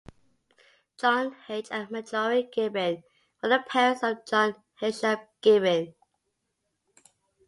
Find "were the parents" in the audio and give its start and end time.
3.43-4.01